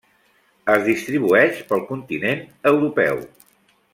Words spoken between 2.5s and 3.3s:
europeu.